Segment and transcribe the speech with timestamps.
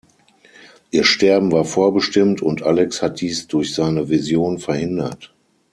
[0.89, 5.31] Ihr Sterben war vorbestimmt, und Alex hat dies durch seine Vision verhindert.